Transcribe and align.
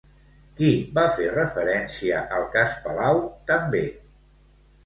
Qui 0.59 0.69
va 0.97 1.03
fer 1.19 1.27
referència 1.35 2.23
al 2.39 2.49
cas 2.57 2.81
Palau 2.87 3.23
també? 3.53 3.87